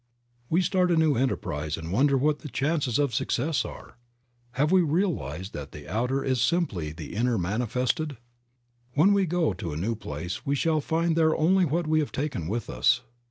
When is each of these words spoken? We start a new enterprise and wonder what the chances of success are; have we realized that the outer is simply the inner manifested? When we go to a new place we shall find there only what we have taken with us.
We 0.49 0.63
start 0.63 0.89
a 0.89 0.95
new 0.97 1.15
enterprise 1.15 1.77
and 1.77 1.91
wonder 1.91 2.17
what 2.17 2.39
the 2.39 2.49
chances 2.49 2.97
of 2.97 3.13
success 3.13 3.63
are; 3.63 3.97
have 4.53 4.71
we 4.71 4.81
realized 4.81 5.53
that 5.53 5.73
the 5.73 5.87
outer 5.87 6.23
is 6.23 6.41
simply 6.41 6.91
the 6.91 7.13
inner 7.13 7.37
manifested? 7.37 8.17
When 8.93 9.13
we 9.13 9.27
go 9.27 9.53
to 9.53 9.73
a 9.73 9.77
new 9.77 9.93
place 9.93 10.43
we 10.43 10.55
shall 10.55 10.81
find 10.81 11.15
there 11.15 11.35
only 11.35 11.65
what 11.65 11.85
we 11.85 11.99
have 11.99 12.11
taken 12.11 12.47
with 12.47 12.67
us. 12.67 13.01